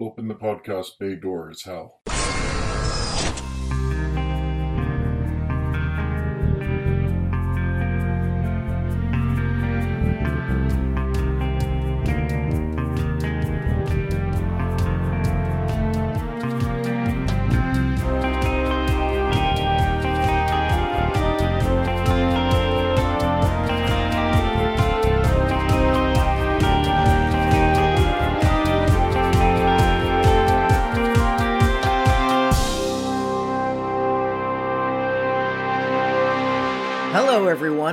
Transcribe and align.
Open 0.00 0.28
the 0.28 0.34
podcast 0.36 0.90
bay 1.00 1.16
door 1.16 1.50
as 1.50 1.62
hell. 1.62 2.02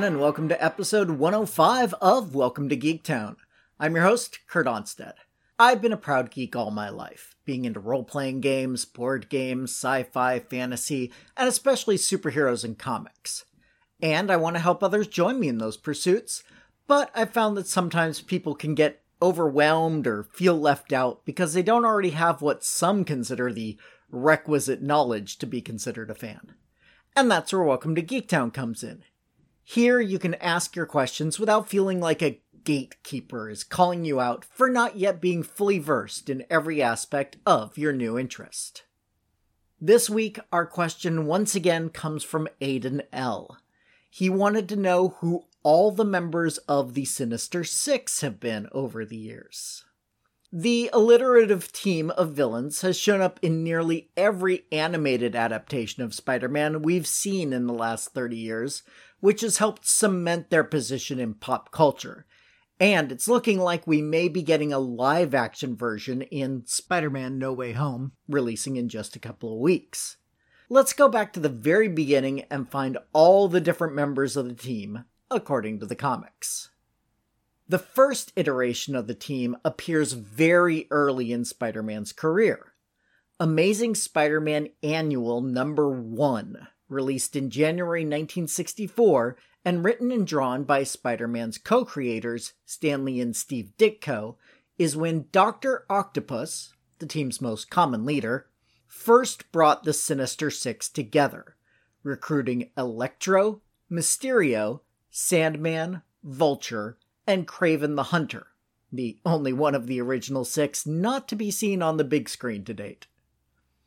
And 0.06 0.22
welcome 0.22 0.48
to 0.48 0.64
episode 0.64 1.10
105 1.10 1.96
of 1.96 2.36
Welcome 2.36 2.70
to 2.70 2.78
Geektown. 2.78 3.38
I'm 3.80 3.96
your 3.96 4.04
host, 4.04 4.38
Kurt 4.46 4.68
Onstead. 4.68 5.14
I've 5.58 5.82
been 5.82 5.92
a 5.92 5.98
proud 5.98 6.30
geek 6.30 6.56
all 6.56 6.70
my 6.70 6.90
life, 6.90 7.36
being 7.44 7.66
into 7.66 7.80
role 7.80 8.04
playing 8.04 8.42
games, 8.42 8.86
board 8.86 9.30
games, 9.30 9.72
sci 9.72 10.04
fi, 10.04 10.38
fantasy, 10.38 11.12
and 11.36 11.50
especially 11.50 11.96
superheroes 11.96 12.64
and 12.64 12.78
comics. 12.78 13.46
And 14.00 14.30
I 14.30 14.38
want 14.38 14.56
to 14.58 14.62
help 14.62 14.84
others 14.84 15.08
join 15.08 15.40
me 15.40 15.48
in 15.48 15.58
those 15.58 15.76
pursuits, 15.76 16.44
but 16.86 17.10
I've 17.16 17.34
found 17.34 17.58
that 17.58 17.66
sometimes 17.66 18.22
people 18.22 18.54
can 18.54 18.76
get 18.76 19.02
overwhelmed 19.24 20.06
or 20.06 20.30
feel 20.36 20.56
left 20.56 20.94
out 20.94 21.26
because 21.26 21.56
they 21.56 21.64
don't 21.64 21.84
already 21.84 22.12
have 22.12 22.44
what 22.44 22.64
some 22.64 23.06
consider 23.06 23.52
the 23.52 23.80
requisite 24.12 24.84
knowledge 24.84 25.40
to 25.40 25.48
be 25.48 25.62
considered 25.62 26.12
a 26.12 26.16
fan. 26.16 26.54
And 27.16 27.32
that's 27.32 27.52
where 27.52 27.64
Welcome 27.64 27.96
to 27.96 28.04
Geektown 28.04 28.54
comes 28.54 28.84
in. 28.84 29.02
Here 29.68 30.00
you 30.00 30.20
can 30.20 30.36
ask 30.36 30.76
your 30.76 30.86
questions 30.86 31.40
without 31.40 31.68
feeling 31.68 32.00
like 32.00 32.22
a 32.22 32.40
gatekeeper 32.64 33.50
is 33.50 33.64
calling 33.64 34.06
you 34.06 34.20
out 34.20 34.46
for 34.46 34.70
not 34.70 34.96
yet 34.96 35.20
being 35.20 35.42
fully 35.42 35.80
versed 35.80 36.30
in 36.30 36.46
every 36.52 36.84
aspect 36.84 37.38
of 37.48 37.76
your 37.76 37.92
new 37.92 38.18
interest. 38.18 38.84
This 39.82 40.08
week, 40.08 40.40
our 40.54 40.68
question 40.68 41.26
once 41.26 41.56
again 41.56 41.90
comes 41.90 42.24
from 42.24 42.48
Aiden 42.62 43.02
L. 43.12 43.58
He 44.08 44.30
wanted 44.30 44.70
to 44.70 44.76
know 44.76 45.16
who 45.20 45.46
all 45.64 45.90
the 45.90 46.06
members 46.06 46.60
of 46.60 46.94
the 46.94 47.06
Sinister 47.06 47.64
Six 47.64 48.22
have 48.22 48.40
been 48.40 48.70
over 48.72 49.04
the 49.04 49.18
years. 49.18 49.84
The 50.58 50.90
alliterative 50.94 51.74
team 51.74 52.12
of 52.12 52.32
villains 52.32 52.80
has 52.80 52.98
shown 52.98 53.20
up 53.20 53.42
in 53.42 53.62
nearly 53.62 54.10
every 54.16 54.64
animated 54.72 55.36
adaptation 55.36 56.02
of 56.02 56.14
Spider 56.14 56.48
Man 56.48 56.82
we've 56.82 57.08
seen 57.08 57.52
in 57.52 57.68
the 57.68 57.74
last 57.74 58.14
30 58.14 58.38
years, 58.38 58.82
which 59.20 59.42
has 59.42 59.58
helped 59.58 59.86
cement 59.86 60.50
their 60.50 60.64
position 60.64 61.20
in 61.20 61.34
pop 61.34 61.72
culture. 61.72 62.26
And 62.80 63.12
it's 63.12 63.28
looking 63.28 63.60
like 63.60 63.86
we 63.86 64.02
may 64.02 64.30
be 64.30 64.42
getting 64.42 64.72
a 64.72 64.80
live 64.80 65.36
action 65.36 65.76
version 65.76 66.22
in 66.22 66.64
Spider 66.66 67.10
Man 67.10 67.38
No 67.38 67.52
Way 67.52 67.74
Home, 67.74 68.14
releasing 68.30 68.78
in 68.78 68.88
just 68.88 69.18
a 69.18 69.20
couple 69.20 69.52
of 69.52 69.60
weeks. 69.60 70.16
Let's 70.70 70.94
go 70.94 71.10
back 71.10 71.34
to 71.34 71.42
the 71.42 71.50
very 71.50 71.90
beginning 71.90 72.46
and 72.50 72.72
find 72.72 72.98
all 73.12 73.50
the 73.50 73.60
different 73.60 73.94
members 73.94 74.38
of 74.38 74.48
the 74.48 74.56
team, 74.56 75.04
according 75.30 75.82
to 75.82 75.86
the 75.86 75.98
comics. 75.98 76.70
The 77.68 77.80
first 77.80 78.32
iteration 78.36 78.96
of 78.96 79.08
the 79.08 79.16
team 79.16 79.58
appears 79.66 80.14
very 80.14 80.88
early 80.92 81.32
in 81.32 81.46
Spider 81.46 81.82
Man's 81.82 82.14
career. 82.14 82.74
Amazing 83.40 83.96
Spider 83.96 84.40
Man 84.40 84.70
Annual 84.84 85.42
Number 85.42 85.90
1, 85.90 86.68
released 86.90 87.36
in 87.36 87.50
January 87.50 88.02
1964 88.02 89.36
and 89.66 89.84
written 89.84 90.12
and 90.12 90.28
drawn 90.28 90.64
by 90.64 90.84
Spider 90.84 91.28
Man's 91.28 91.58
co 91.58 91.84
creators, 91.84 92.54
Stan 92.66 93.04
Lee 93.04 93.20
and 93.20 93.36
Steve 93.36 93.72
Ditko, 93.80 94.36
is 94.78 94.96
when 94.96 95.26
Dr. 95.32 95.86
Octopus, 95.90 96.76
the 97.00 97.08
team's 97.08 97.42
most 97.42 97.72
common 97.72 98.06
leader, 98.06 98.46
first 98.86 99.52
brought 99.52 99.86
the 99.86 99.94
Sinister 99.94 100.52
Six 100.52 100.88
together, 100.88 101.56
recruiting 102.04 102.70
Electro, 102.78 103.62
Mysterio, 103.92 104.82
Sandman, 105.10 106.04
Vulture, 106.24 107.00
and 107.28 107.48
Kraven 107.48 107.96
the 107.96 108.04
Hunter, 108.04 108.48
the 108.92 109.18
only 109.26 109.54
one 109.54 109.76
of 109.76 109.88
the 109.88 110.02
original 110.02 110.46
six 110.46 110.86
not 110.86 111.28
to 111.28 111.36
be 111.36 111.52
seen 111.52 111.82
on 111.82 111.98
the 111.98 112.04
big 112.04 112.30
screen 112.30 112.64
to 112.66 112.74
date. 112.74 113.08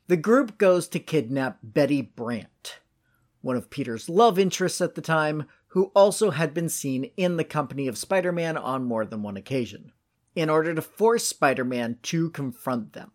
The 0.09 0.16
group 0.16 0.59
goes 0.59 0.88
to 0.88 0.99
kidnap 0.99 1.59
Betty 1.62 2.03
Brant, 2.03 2.81
one 3.43 3.56
of 3.56 3.71
Peter's 3.71 4.09
love 4.09 4.38
interests 4.38 4.81
at 4.81 4.94
the 4.94 5.03
time, 5.03 5.44
who 5.69 5.93
also 5.94 6.31
had 6.31 6.54
been 6.54 6.69
seen 6.69 7.10
in 7.16 7.37
the 7.37 7.44
company 7.44 7.88
of 7.88 7.99
Spider 7.99 8.32
Man 8.32 8.56
on 8.56 8.84
more 8.84 9.04
than 9.04 9.22
one 9.22 9.37
occasion, 9.37 9.93
in 10.34 10.49
order 10.49 10.75
to 10.75 10.82
force 10.82 11.26
Spider 11.26 11.65
Man 11.65 11.99
to 12.05 12.31
confront 12.31 12.94
them. 12.94 13.12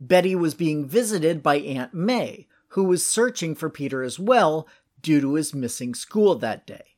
Betty 0.00 0.36
was 0.36 0.54
being 0.54 0.86
visited 0.86 1.42
by 1.42 1.56
Aunt 1.56 1.92
May, 1.92 2.46
who 2.68 2.84
was 2.84 3.06
searching 3.06 3.54
for 3.54 3.70
Peter 3.70 4.02
as 4.02 4.18
well 4.18 4.68
due 5.00 5.20
to 5.20 5.34
his 5.34 5.54
missing 5.54 5.94
school 5.94 6.34
that 6.36 6.66
day. 6.66 6.95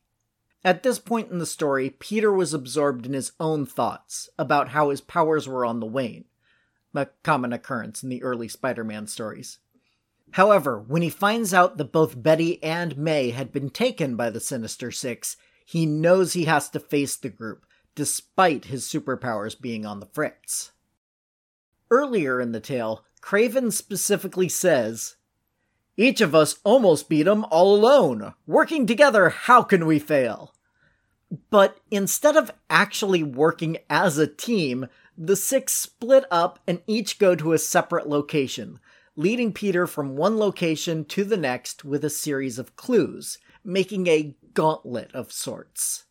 At 0.63 0.83
this 0.83 0.99
point 0.99 1.31
in 1.31 1.37
the 1.37 1.45
story, 1.45 1.89
Peter 1.89 2.33
was 2.33 2.53
absorbed 2.53 3.05
in 3.05 3.13
his 3.13 3.31
own 3.39 3.65
thoughts 3.65 4.29
about 4.37 4.69
how 4.69 4.89
his 4.89 5.01
powers 5.01 5.47
were 5.47 5.65
on 5.65 5.79
the 5.79 5.85
wane, 5.85 6.25
a 6.93 7.07
common 7.23 7.53
occurrence 7.53 8.03
in 8.03 8.09
the 8.09 8.23
early 8.23 8.49
Spider 8.49 8.83
Man 8.83 9.07
stories. 9.07 9.59
However, 10.31 10.79
when 10.79 11.01
he 11.01 11.09
finds 11.09 11.53
out 11.53 11.77
that 11.77 11.91
both 11.91 12.21
Betty 12.21 12.61
and 12.61 12.97
May 12.97 13.29
had 13.31 13.51
been 13.51 13.69
taken 13.69 14.15
by 14.15 14.29
the 14.29 14.39
Sinister 14.39 14.91
Six, 14.91 15.37
he 15.65 15.85
knows 15.85 16.33
he 16.33 16.45
has 16.45 16.69
to 16.69 16.79
face 16.79 17.15
the 17.15 17.29
group, 17.29 17.65
despite 17.95 18.65
his 18.65 18.85
superpowers 18.85 19.59
being 19.59 19.85
on 19.85 19.99
the 19.99 20.05
fritz. 20.07 20.71
Earlier 21.89 22.39
in 22.39 22.51
the 22.51 22.59
tale, 22.59 23.05
Kraven 23.21 23.71
specifically 23.71 24.49
says, 24.49 25.15
Each 25.99 26.21
of 26.21 26.33
us 26.33 26.61
almost 26.63 27.09
beat 27.09 27.27
him 27.27 27.43
all 27.51 27.75
alone. 27.75 28.33
Working 28.47 28.87
together, 28.87 29.27
how 29.27 29.63
can 29.63 29.85
we 29.85 29.99
fail? 29.99 30.55
But 31.49 31.77
instead 31.91 32.37
of 32.37 32.51
actually 32.69 33.21
working 33.21 33.79
as 33.89 34.17
a 34.17 34.25
team, 34.25 34.87
the 35.17 35.35
six 35.35 35.73
split 35.73 36.23
up 36.31 36.57
and 36.65 36.81
each 36.87 37.19
go 37.19 37.35
to 37.35 37.51
a 37.51 37.57
separate 37.57 38.07
location, 38.07 38.79
leading 39.17 39.51
Peter 39.51 39.85
from 39.85 40.15
one 40.15 40.37
location 40.37 41.03
to 41.03 41.25
the 41.25 41.35
next 41.35 41.83
with 41.83 42.05
a 42.05 42.09
series 42.09 42.57
of 42.57 42.77
clues, 42.77 43.37
making 43.65 44.07
a 44.07 44.37
gauntlet 44.53 45.13
of 45.13 45.33
sorts. 45.33 46.05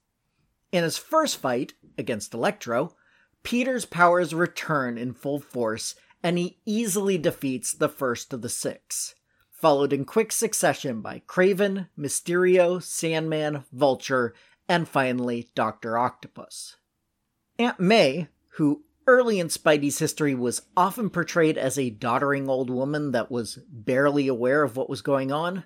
In 0.70 0.84
his 0.84 0.98
first 0.98 1.38
fight, 1.38 1.72
against 1.96 2.34
Electro, 2.34 2.94
Peter's 3.42 3.86
powers 3.86 4.34
return 4.34 4.98
in 4.98 5.14
full 5.14 5.40
force 5.40 5.94
and 6.22 6.36
he 6.36 6.58
easily 6.66 7.16
defeats 7.16 7.72
the 7.72 7.88
first 7.88 8.34
of 8.34 8.42
the 8.42 8.50
six, 8.50 9.14
followed 9.58 9.92
in 9.92 10.04
quick 10.04 10.32
succession 10.32 11.00
by 11.00 11.22
Kraven, 11.26 11.88
Mysterio, 11.98 12.82
Sandman, 12.82 13.64
Vulture, 13.72 14.34
and 14.68 14.88
finally 14.88 15.48
Dr. 15.54 15.98
Octopus. 15.98 16.76
Aunt 17.58 17.80
May, 17.80 18.28
who 18.56 18.84
early 19.06 19.40
in 19.40 19.48
Spidey's 19.48 19.98
history 19.98 20.34
was 20.34 20.62
often 20.76 21.10
portrayed 21.10 21.58
as 21.58 21.78
a 21.78 21.90
doddering 21.90 22.48
old 22.48 22.70
woman 22.70 23.10
that 23.12 23.30
was 23.30 23.58
barely 23.70 24.28
aware 24.28 24.62
of 24.62 24.76
what 24.76 24.90
was 24.90 25.02
going 25.02 25.32
on, 25.32 25.64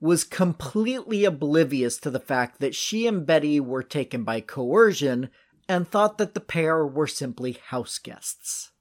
was 0.00 0.24
completely 0.24 1.24
oblivious 1.24 1.98
to 1.98 2.10
the 2.10 2.20
fact 2.20 2.60
that 2.60 2.74
she 2.74 3.06
and 3.06 3.24
Betty 3.26 3.60
were 3.60 3.82
taken 3.82 4.24
by 4.24 4.40
coercion 4.40 5.30
and 5.68 5.88
thought 5.88 6.18
that 6.18 6.34
the 6.34 6.40
pair 6.40 6.84
were 6.86 7.06
simply 7.06 7.58
house 7.68 7.98
guests. 7.98 8.72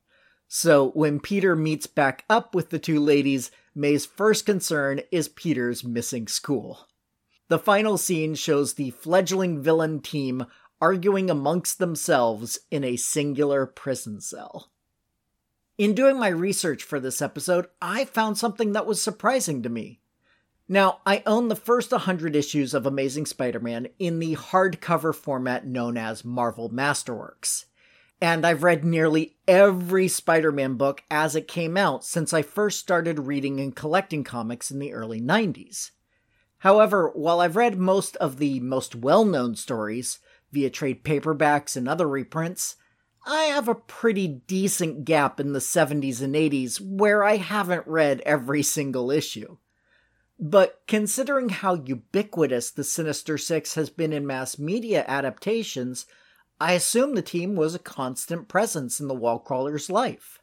So 0.48 0.90
when 0.92 1.20
Peter 1.20 1.56
meets 1.56 1.86
back 1.86 2.26
up 2.30 2.56
with 2.56 2.72
the 2.72 2.80
two 2.80 3.00
ladies, 3.00 3.52
May's 3.76 4.06
first 4.06 4.46
concern 4.46 5.02
is 5.12 5.30
Peter's 5.30 5.84
missing 5.84 6.28
school. 6.28 6.88
The 7.48 7.60
final 7.60 7.98
scene 7.98 8.36
shows 8.36 8.74
the 8.74 8.92
fledgling 8.92 9.62
villain 9.62 10.02
team 10.02 10.46
arguing 10.82 11.30
amongst 11.30 11.80
themselves 11.80 12.60
in 12.72 12.84
a 12.84 12.96
singular 12.96 13.66
prison 13.66 14.22
cell. 14.22 14.72
In 15.78 15.94
doing 15.94 16.20
my 16.20 16.28
research 16.28 16.84
for 16.84 17.00
this 17.00 17.22
episode, 17.22 17.68
I 17.82 18.06
found 18.06 18.38
something 18.38 18.74
that 18.74 18.86
was 18.86 19.02
surprising 19.02 19.64
to 19.64 19.70
me. 19.70 20.02
Now, 20.68 21.00
I 21.06 21.24
own 21.26 21.48
the 21.48 21.56
first 21.56 21.92
100 21.92 22.36
issues 22.36 22.74
of 22.74 22.86
Amazing 22.86 23.26
Spider 23.26 23.60
Man 23.60 23.88
in 23.98 24.20
the 24.20 24.36
hardcover 24.36 25.16
format 25.16 25.66
known 25.66 25.98
as 25.98 26.24
Marvel 26.24 26.70
Masterworks. 26.70 27.66
And 28.22 28.46
I've 28.46 28.64
read 28.64 28.84
nearly 28.84 29.38
every 29.48 30.08
Spider 30.08 30.52
Man 30.52 30.76
book 30.76 31.04
as 31.10 31.36
it 31.36 31.48
came 31.48 31.78
out 31.78 32.04
since 32.04 32.34
I 32.34 32.42
first 32.42 32.80
started 32.80 33.28
reading 33.28 33.60
and 33.60 33.76
collecting 33.76 34.24
comics 34.24 34.72
in 34.72 34.80
the 34.80 34.94
early 34.94 35.22
90s. 35.22 35.92
However, 36.60 37.12
while 37.14 37.40
I've 37.40 37.56
read 37.56 37.78
most 37.78 38.18
of 38.18 38.38
the 38.38 38.60
most 38.60 38.94
well 38.94 39.24
known 39.24 39.56
stories, 39.56 40.20
via 40.52 40.70
trade 40.70 41.04
paperbacks 41.04 41.78
and 41.78 41.88
other 41.88 42.08
reprints, 42.08 42.76
I 43.26 43.44
have 43.44 43.68
a 43.68 43.76
pretty 43.76 44.28
decent 44.28 45.06
gap 45.06 45.40
in 45.40 45.54
the 45.54 45.60
70s 45.60 46.22
and 46.22 46.36
80s 46.36 46.82
where 46.82 47.24
I 47.24 47.38
haven't 47.38 47.88
read 47.88 48.22
every 48.22 48.64
single 48.64 49.12
issue. 49.12 49.58
But 50.40 50.82
considering 50.88 51.50
how 51.50 51.76
ubiquitous 51.76 52.72
the 52.72 52.84
Sinister 52.84 53.38
Six 53.38 53.76
has 53.76 53.90
been 53.90 54.14
in 54.14 54.26
mass 54.26 54.58
media 54.58 55.04
adaptations, 55.08 56.06
I 56.62 56.74
assume 56.74 57.16
the 57.16 57.22
team 57.22 57.56
was 57.56 57.74
a 57.74 57.80
constant 57.80 58.50
presence 58.50 59.00
in 59.00 59.08
the 59.08 59.14
wall 59.14 59.40
crawler's 59.40 59.90
life. 59.90 60.42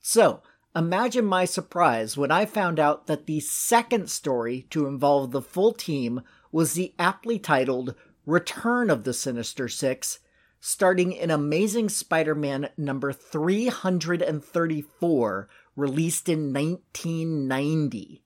So, 0.00 0.40
imagine 0.74 1.24
my 1.24 1.46
surprise 1.46 2.16
when 2.16 2.30
I 2.30 2.46
found 2.46 2.78
out 2.78 3.08
that 3.08 3.26
the 3.26 3.40
second 3.40 4.08
story 4.08 4.68
to 4.70 4.86
involve 4.86 5.32
the 5.32 5.42
full 5.42 5.72
team 5.72 6.20
was 6.52 6.74
the 6.74 6.94
aptly 6.96 7.40
titled 7.40 7.96
Return 8.24 8.88
of 8.88 9.02
the 9.02 9.12
Sinister 9.12 9.68
Six, 9.68 10.20
starting 10.60 11.10
in 11.10 11.32
Amazing 11.32 11.88
Spider 11.88 12.36
Man 12.36 12.68
number 12.76 13.12
334, 13.12 15.48
released 15.74 16.28
in 16.28 16.52
1990. 16.52 18.22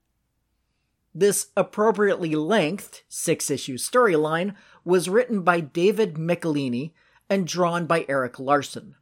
This 1.14 1.46
appropriately 1.56 2.34
lengthed 2.34 3.04
six 3.08 3.50
issue 3.50 3.78
storyline 3.78 4.54
was 4.84 5.08
written 5.08 5.40
by 5.40 5.60
David 5.60 6.16
Michelinie 6.16 6.92
and 7.28 7.46
drawn 7.46 7.86
by 7.86 8.04
Erik 8.08 8.38
Larsen. 8.38 8.94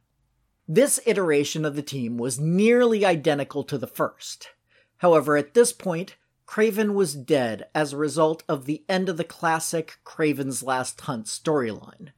This 0.67 0.99
iteration 1.05 1.65
of 1.65 1.75
the 1.75 1.81
team 1.81 2.17
was 2.17 2.39
nearly 2.39 3.05
identical 3.05 3.63
to 3.65 3.77
the 3.77 3.87
first. 3.87 4.49
However, 4.97 5.37
at 5.37 5.53
this 5.53 5.71
point, 5.71 6.15
Kraven 6.47 6.93
was 6.93 7.13
dead 7.13 7.67
as 7.73 7.93
a 7.93 7.97
result 7.97 8.43
of 8.47 8.65
the 8.65 8.83
end 8.87 9.09
of 9.09 9.17
the 9.17 9.23
classic 9.23 9.99
Kraven's 10.03 10.63
Last 10.63 11.01
Hunt 11.01 11.25
storyline. 11.25 12.09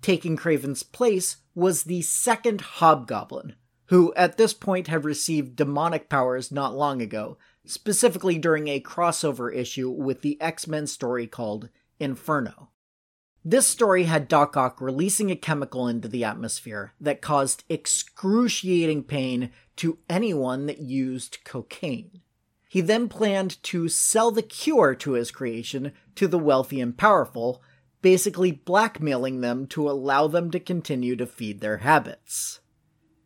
Taking 0.00 0.36
Kraven's 0.36 0.82
place 0.82 1.38
was 1.54 1.84
the 1.84 2.02
second 2.02 2.60
Hobgoblin, 2.60 3.54
who 3.86 4.12
at 4.14 4.36
this 4.36 4.52
point 4.54 4.88
had 4.88 5.04
received 5.04 5.56
demonic 5.56 6.08
powers 6.08 6.50
not 6.50 6.74
long 6.74 7.00
ago 7.00 7.36
specifically 7.64 8.38
during 8.38 8.68
a 8.68 8.80
crossover 8.80 9.54
issue 9.54 9.88
with 9.88 10.22
the 10.22 10.40
X 10.40 10.66
Men 10.66 10.86
story 10.86 11.26
called 11.26 11.68
Inferno. 11.98 12.70
This 13.44 13.66
story 13.66 14.04
had 14.04 14.28
Doc 14.28 14.56
Ock 14.56 14.80
releasing 14.80 15.30
a 15.30 15.36
chemical 15.36 15.88
into 15.88 16.06
the 16.06 16.22
atmosphere 16.22 16.92
that 17.00 17.20
caused 17.20 17.64
excruciating 17.68 19.02
pain 19.04 19.50
to 19.76 19.98
anyone 20.08 20.66
that 20.66 20.78
used 20.78 21.38
cocaine. 21.44 22.20
He 22.68 22.80
then 22.80 23.08
planned 23.08 23.60
to 23.64 23.88
sell 23.88 24.30
the 24.30 24.42
cure 24.42 24.94
to 24.94 25.12
his 25.12 25.32
creation 25.32 25.92
to 26.14 26.28
the 26.28 26.38
wealthy 26.38 26.80
and 26.80 26.96
powerful, 26.96 27.60
basically 28.00 28.52
blackmailing 28.52 29.40
them 29.40 29.66
to 29.68 29.90
allow 29.90 30.28
them 30.28 30.50
to 30.52 30.60
continue 30.60 31.16
to 31.16 31.26
feed 31.26 31.60
their 31.60 31.78
habits. 31.78 32.60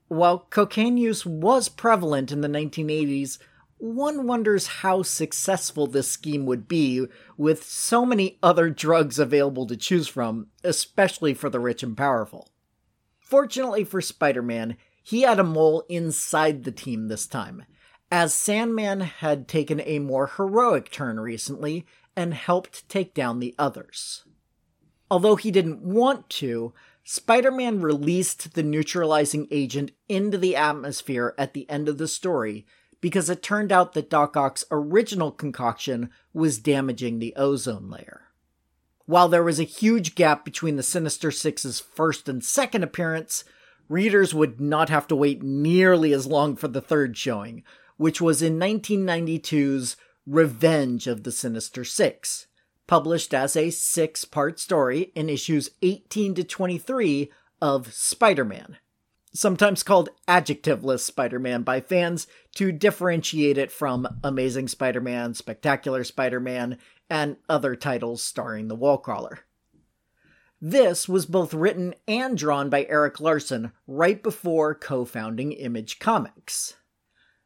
While 0.09 0.47
cocaine 0.51 0.97
use 0.97 1.27
was 1.27 1.69
prevalent 1.69 2.33
in 2.33 2.41
the 2.41 2.49
1980s, 2.49 3.39
one 3.78 4.26
wonders 4.26 4.67
how 4.67 5.02
successful 5.02 5.87
this 5.87 6.11
scheme 6.11 6.46
would 6.46 6.67
be 6.67 7.06
with 7.37 7.64
so 7.64 8.06
many 8.06 8.38
other 8.43 8.70
drugs 8.70 9.19
available 9.19 9.67
to 9.67 9.76
choose 9.76 10.08
from, 10.08 10.49
especially 10.64 11.34
for 11.34 11.50
the 11.50 11.61
rich 11.61 11.82
and 11.82 11.96
powerful. 11.96 12.50
Fortunately 13.19 13.84
for 13.84 14.00
Spider 14.00 14.43
Man, 14.43 14.76
he 15.02 15.23
had 15.23 15.38
a 15.38 15.44
mole 15.44 15.84
inside 15.88 16.64
the 16.64 16.73
team 16.73 17.08
this 17.08 17.26
time, 17.26 17.64
as 18.11 18.32
Sandman 18.32 19.00
had 19.00 19.46
taken 19.46 19.81
a 19.81 19.99
more 19.99 20.29
heroic 20.37 20.90
turn 20.90 21.20
recently 21.20 21.87
and 22.17 22.34
helped 22.34 22.88
take 22.88 23.14
down 23.14 23.40
the 23.40 23.55
others. 23.58 24.25
Although 25.11 25.37
he 25.37 25.50
didn't 25.50 25.82
want 25.82 26.31
to, 26.31 26.72
Spider 27.05 27.52
Man 27.52 27.81
released 27.81 28.55
the 28.55 28.62
neutralizing 28.62 29.46
agent 29.50 29.93
into 30.08 30.38
the 30.38 30.56
atmosphere 30.56 31.34
at 31.38 31.52
the 31.52 31.69
end 31.70 31.88
of 31.88 31.99
the 31.99 32.08
story 32.08 32.67
because 33.06 33.31
it 33.31 33.41
turned 33.41 33.70
out 33.70 33.93
that 33.93 34.11
Doc 34.11 34.37
Ock's 34.37 34.64
original 34.69 35.31
concoction 35.31 36.11
was 36.35 36.58
damaging 36.58 37.20
the 37.20 37.37
ozone 37.37 37.88
layer. 37.88 38.23
While 39.05 39.29
there 39.29 39.44
was 39.44 39.61
a 39.61 39.62
huge 39.62 40.17
gap 40.17 40.44
between 40.44 40.75
the 40.75 40.82
Sinister 40.82 41.31
Six's 41.31 41.79
first 41.79 42.29
and 42.29 42.43
second 42.43 42.82
appearance, 42.82 43.44
readers 43.88 44.35
would 44.35 44.61
not 44.61 44.88
have 44.88 45.06
to 45.06 45.14
wait 45.14 45.41
nearly 45.41 46.12
as 46.12 46.26
long 46.26 46.56
for 46.56 46.67
the 46.67 46.81
third 46.81 47.17
showing, 47.17 47.62
which 47.97 48.20
was 48.20 48.43
in 48.43 48.58
1992's 48.58 49.97
Revenge 50.26 51.06
of 51.06 51.23
the 51.23 51.31
Sinister 51.31 51.85
Six, 51.85 52.49
published 52.88 53.32
as 53.32 53.55
a 53.55 53.70
six 53.70 54.25
part 54.25 54.58
story 54.58 55.12
in 55.14 55.31
issues 55.31 55.70
18 55.81 56.35
to 56.35 56.43
23 56.43 57.31
of 57.62 57.94
Spider 57.94 58.44
Man 58.44 58.79
sometimes 59.37 59.83
called 59.83 60.09
adjectiveless 60.27 61.00
Spider 61.00 61.38
Man 61.38 61.62
by 61.62 61.81
fans 61.81 62.27
to 62.55 62.73
differentiate 62.73 63.59
it 63.59 63.71
from 63.71 64.09
Amazing 64.25 64.69
Spider 64.69 65.00
Man, 65.00 65.35
Spectacular 65.35 66.05
Spider 66.05 66.41
Man, 66.41 66.79
and 67.11 67.37
other 67.49 67.77
titles 67.77 68.23
starring 68.23 68.69
the 68.69 68.77
Wallcrawler. 68.77 69.38
This 70.61 71.09
was 71.09 71.27
both 71.27 71.53
written 71.53 71.94
and 72.09 72.37
drawn 72.37 72.71
by 72.71 72.87
Erik 72.87 73.21
Larsen 73.21 73.73
right 73.87 74.23
before 74.23 74.75
co 74.75 75.05
founding 75.05 75.53
Image 75.53 75.99
Comics. 75.99 76.77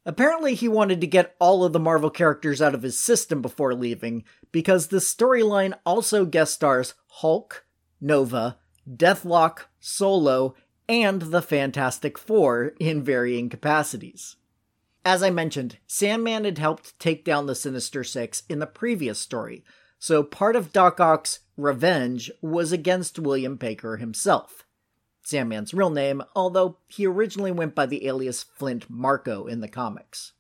Apparently, 0.07 0.55
he 0.55 0.69
wanted 0.69 1.01
to 1.01 1.07
get 1.07 1.35
all 1.39 1.65
of 1.65 1.73
the 1.73 1.81
Marvel 1.81 2.09
characters 2.09 2.63
out 2.63 2.75
of 2.75 2.83
his 2.83 2.99
system 2.99 3.43
before 3.43 3.75
leaving, 3.75 4.25
because 4.53 4.87
the 4.87 4.99
storyline 4.99 5.75
also 5.85 6.25
guest 6.25 6.55
stars 6.55 6.95
Hulk, 7.09 7.67
Nova, 8.01 8.59
Deathlok, 8.89 9.65
Solo, 9.79 10.55
and 10.91 11.23
the 11.23 11.41
Fantastic 11.41 12.19
Four 12.19 12.73
in 12.81 13.01
varying 13.01 13.49
capacities. 13.49 14.35
As 15.05 15.23
I 15.23 15.31
mentioned, 15.31 15.79
Sandman 15.87 16.45
had 16.45 16.59
helped 16.59 16.99
take 16.99 17.25
down 17.25 17.47
the 17.47 17.55
Sinister 17.55 18.03
Six 18.03 18.43
in 18.49 18.59
the 18.59 18.67
previous 18.67 19.21
story, 19.21 19.65
so 20.01 20.25
part 20.25 20.57
of 20.57 20.73
Doc 20.73 20.99
Ock's 20.99 21.41
revenge 21.57 22.29
was 22.43 22.73
against 22.73 23.21
William 23.21 23.55
Baker 23.55 23.99
himself. 23.99 24.67
Sandman's 25.23 25.73
real 25.73 25.91
name, 25.91 26.25
although 26.35 26.79
he 26.89 27.07
originally 27.07 27.53
went 27.53 27.77
by 27.77 27.87
the 27.87 28.09
alias 28.09 28.43
Flint 28.43 28.91
Marko 28.91 29.47
in 29.47 29.61
the 29.61 29.69
comics. 29.69 30.33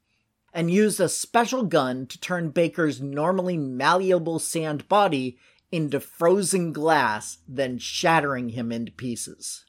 And 0.52 0.68
used 0.68 0.98
a 0.98 1.08
special 1.08 1.62
gun 1.62 2.06
to 2.06 2.18
turn 2.18 2.50
Baker's 2.50 3.00
normally 3.00 3.56
malleable 3.56 4.40
sand 4.40 4.88
body 4.88 5.38
into 5.70 6.00
frozen 6.00 6.72
glass, 6.72 7.38
then 7.46 7.78
shattering 7.78 8.48
him 8.48 8.72
into 8.72 8.90
pieces. 8.90 9.64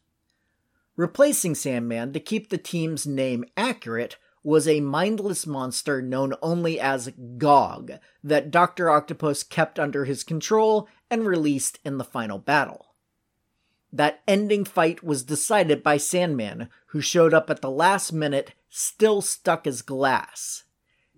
Replacing 1.02 1.56
Sandman 1.56 2.14
to 2.14 2.20
keep 2.20 2.50
the 2.50 2.60
team's 2.60 3.08
name 3.08 3.44
accurate 3.58 4.18
was 4.44 4.68
a 4.68 4.82
mindless 4.82 5.48
monster 5.48 6.00
known 6.00 6.36
only 6.44 6.80
as 6.80 7.12
Gog 7.40 7.94
that 8.24 8.52
Dr. 8.52 8.88
Octopus 8.88 9.42
kept 9.42 9.80
under 9.80 10.06
his 10.06 10.24
control 10.24 10.88
and 11.10 11.26
released 11.26 11.80
in 11.84 11.98
the 11.98 12.04
final 12.04 12.38
battle. 12.38 12.94
That 13.92 14.22
ending 14.28 14.64
fight 14.64 15.04
was 15.04 15.24
decided 15.24 15.82
by 15.82 15.98
Sandman, 15.98 16.70
who 16.90 17.02
showed 17.02 17.34
up 17.34 17.50
at 17.50 17.62
the 17.62 17.72
last 17.72 18.14
minute, 18.14 18.54
still 18.70 19.24
stuck 19.24 19.66
as 19.66 19.82
glass. 19.82 20.66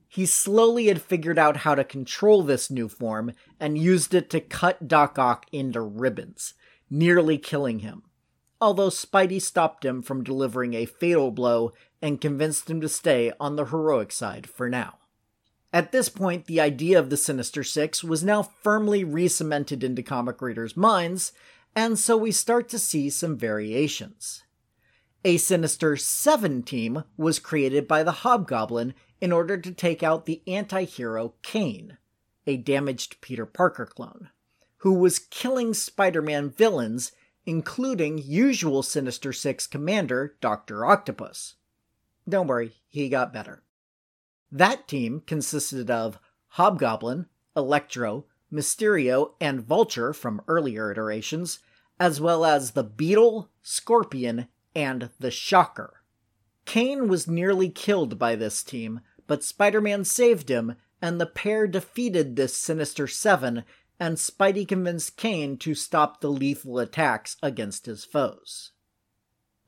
He 0.07 0.25
slowly 0.25 0.85
had 0.85 1.01
figured 1.01 1.37
out 1.37 1.57
how 1.57 1.75
to 1.75 1.83
control 1.83 2.41
this 2.41 2.71
new 2.71 2.87
form 2.87 3.33
and 3.59 3.77
used 3.77 4.13
it 4.13 4.29
to 4.29 4.39
cut 4.39 4.87
Doc 4.87 5.19
Ock 5.19 5.45
into 5.51 5.81
ribbons, 5.81 6.53
nearly 6.89 7.37
killing 7.37 7.79
him 7.79 8.03
although 8.63 8.89
Spidey 8.89 9.41
stopped 9.41 9.83
him 9.83 10.01
from 10.01 10.23
delivering 10.23 10.73
a 10.73 10.85
fatal 10.85 11.31
blow 11.31 11.73
and 12.01 12.21
convinced 12.21 12.69
him 12.69 12.79
to 12.79 12.87
stay 12.87 13.33
on 13.37 13.57
the 13.57 13.65
heroic 13.65 14.09
side 14.13 14.47
for 14.47 14.69
now. 14.69 14.99
At 15.73 15.91
this 15.91 16.07
point, 16.07 16.45
the 16.45 16.61
idea 16.61 16.97
of 16.97 17.09
the 17.09 17.17
Sinister 17.17 17.61
Six 17.61 18.05
was 18.05 18.23
now 18.23 18.41
firmly 18.41 19.03
re-cemented 19.03 19.83
into 19.83 20.01
comic 20.01 20.41
readers' 20.41 20.77
minds, 20.77 21.33
and 21.75 21.99
so 21.99 22.15
we 22.15 22.31
start 22.31 22.69
to 22.69 22.79
see 22.79 23.09
some 23.09 23.35
variations. 23.37 24.43
A 25.25 25.35
Sinister 25.35 25.97
Seven 25.97 26.63
team 26.63 27.03
was 27.17 27.39
created 27.39 27.85
by 27.85 28.01
the 28.01 28.23
Hobgoblin 28.23 28.93
in 29.19 29.33
order 29.33 29.57
to 29.57 29.71
take 29.73 30.03
out 30.03 30.25
the 30.25 30.41
anti 30.47 30.85
hero 30.85 31.33
Kaine, 31.41 31.97
a 32.47 32.55
damaged 32.55 33.19
Peter 33.19 33.45
Parker 33.45 33.85
clone, 33.85 34.29
who 34.77 34.93
was 34.93 35.19
killing 35.19 35.73
Spider 35.73 36.21
Man 36.21 36.49
villains 36.49 37.11
including 37.45 38.17
usual 38.17 38.83
Sinister 38.83 39.33
Six 39.33 39.67
commander 39.67 40.35
Dr. 40.41 40.85
Octopus. 40.85 41.55
Don't 42.27 42.47
worry, 42.47 42.73
he 42.87 43.09
got 43.09 43.33
better. 43.33 43.63
That 44.51 44.87
team 44.87 45.21
consisted 45.25 45.89
of 45.89 46.19
Hobgoblin, 46.49 47.25
Electro, 47.55 48.25
Mysterio, 48.51 49.31
and 49.41 49.61
Vulture 49.61 50.13
from 50.13 50.41
earlier 50.47 50.91
iterations, 50.91 51.59
as 51.99 52.21
well 52.21 52.45
as 52.45 52.71
the 52.71 52.83
Beetle, 52.83 53.49
Scorpion, 53.61 54.47
and 54.75 55.09
the 55.19 55.31
Shocker. 55.31 56.03
Kaine 56.65 57.07
was 57.07 57.27
nearly 57.27 57.69
killed 57.69 58.17
by 58.17 58.35
this 58.35 58.63
team, 58.63 59.01
but 59.27 59.43
Spider 59.43 59.81
Man 59.81 60.05
saved 60.05 60.49
him, 60.49 60.75
and 61.01 61.19
the 61.19 61.25
pair 61.25 61.67
defeated 61.67 62.35
this 62.35 62.55
Sinister 62.55 63.07
Seven 63.07 63.63
and 63.99 64.17
Spidey 64.17 64.67
convinced 64.67 65.17
Kaine 65.17 65.57
to 65.57 65.75
stop 65.75 66.19
the 66.19 66.29
lethal 66.29 66.79
attacks 66.79 67.37
against 67.41 67.85
his 67.85 68.05
foes. 68.05 68.71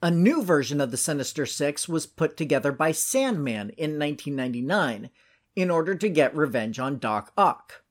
A 0.01 0.11
new 0.11 0.43
version 0.43 0.81
of 0.81 0.91
the 0.91 0.97
Sinister 0.97 1.45
Six 1.45 1.87
was 1.87 2.05
put 2.05 2.37
together 2.37 2.71
by 2.71 2.91
Sandman 2.91 3.69
in 3.71 3.97
1999 3.97 5.09
in 5.55 5.71
order 5.71 5.95
to 5.95 6.09
get 6.09 6.35
revenge 6.35 6.79
on 6.79 6.99
Doc 6.99 7.31
Ock, 7.37 7.83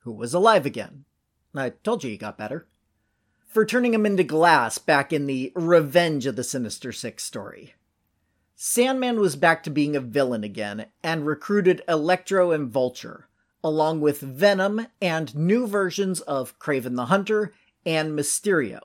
who 0.00 0.12
was 0.12 0.34
alive 0.34 0.66
again. 0.66 1.04
I 1.54 1.70
told 1.70 2.02
you 2.02 2.10
he 2.10 2.16
got 2.16 2.38
better. 2.38 2.66
For 3.46 3.66
turning 3.66 3.92
him 3.92 4.06
into 4.06 4.24
glass 4.24 4.78
back 4.78 5.12
in 5.12 5.26
the 5.26 5.52
Revenge 5.54 6.24
of 6.24 6.36
the 6.36 6.44
Sinister 6.44 6.90
Six 6.90 7.22
story. 7.22 7.74
Sandman 8.56 9.20
was 9.20 9.36
back 9.36 9.62
to 9.64 9.70
being 9.70 9.94
a 9.94 10.00
villain 10.00 10.42
again 10.42 10.86
and 11.02 11.26
recruited 11.26 11.82
Electro 11.86 12.50
and 12.50 12.70
Vulture, 12.70 13.28
along 13.64 14.00
with 14.00 14.20
Venom 14.20 14.86
and 15.00 15.34
new 15.34 15.66
versions 15.66 16.20
of 16.22 16.58
Kraven 16.58 16.96
the 16.96 17.06
Hunter 17.06 17.52
and 17.84 18.18
Mysterio, 18.18 18.80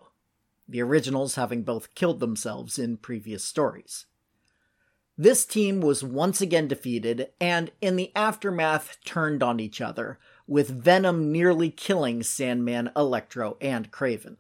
the 0.67 0.81
originals 0.81 1.36
having 1.36 1.63
both 1.63 1.96
killed 1.96 2.19
themselves 2.19 2.77
in 2.77 2.98
previous 2.98 3.43
stories. 3.43 4.05
This 5.17 5.46
team 5.46 5.81
was 5.81 6.03
once 6.03 6.41
again 6.41 6.67
defeated 6.67 7.29
and, 7.41 7.72
in 7.81 7.96
the 7.96 8.12
aftermath, 8.15 8.98
turned 9.03 9.41
on 9.41 9.60
each 9.60 9.81
other, 9.81 10.19
with 10.46 10.69
Venom 10.69 11.31
nearly 11.31 11.72
killing 11.72 12.22
Sandman, 12.22 12.91
Electro, 12.96 13.57
and 13.60 13.91
Kraven. 13.91 14.38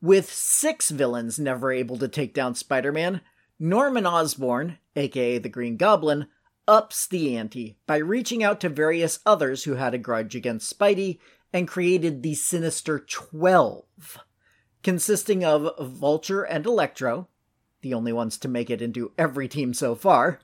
With 0.00 0.32
six 0.32 0.90
villains 0.90 1.38
never 1.38 1.70
able 1.70 1.98
to 1.98 2.08
take 2.08 2.32
down 2.32 2.54
Spider 2.54 2.90
Man, 2.90 3.20
Norman 3.58 4.06
Osborn, 4.06 4.78
aka 4.96 5.36
the 5.36 5.50
Green 5.50 5.76
Goblin, 5.76 6.26
ups 6.70 7.08
the 7.08 7.36
ante 7.36 7.76
by 7.84 7.96
reaching 7.96 8.44
out 8.44 8.60
to 8.60 8.68
various 8.68 9.18
others 9.26 9.64
who 9.64 9.74
had 9.74 9.92
a 9.92 9.98
grudge 9.98 10.36
against 10.36 10.78
Spidey 10.78 11.18
and 11.52 11.66
created 11.66 12.22
the 12.22 12.34
Sinister 12.34 13.00
Twelve, 13.00 14.18
consisting 14.84 15.44
of 15.44 15.76
Vulture 15.80 16.44
and 16.44 16.64
Electro, 16.64 17.26
the 17.80 17.92
only 17.92 18.12
ones 18.12 18.38
to 18.38 18.48
make 18.48 18.70
it 18.70 18.80
into 18.80 19.10
every 19.18 19.48
team 19.48 19.74
so 19.74 19.96
far, 19.96 20.38